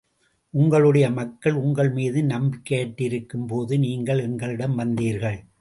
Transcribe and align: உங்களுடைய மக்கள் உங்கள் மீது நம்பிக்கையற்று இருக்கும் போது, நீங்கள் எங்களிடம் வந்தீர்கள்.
உங்களுடைய 0.49 1.09
மக்கள் 1.09 1.53
உங்கள் 1.53 1.91
மீது 1.91 2.21
நம்பிக்கையற்று 2.21 3.01
இருக்கும் 3.01 3.47
போது, 3.47 3.79
நீங்கள் 3.79 4.19
எங்களிடம் 4.19 4.79
வந்தீர்கள். 4.79 5.43